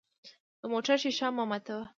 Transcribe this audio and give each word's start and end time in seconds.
د 0.59 0.63
موټر 0.73 0.97
شیشه 1.03 1.27
مه 1.35 1.43
ماتوه. 1.49 1.83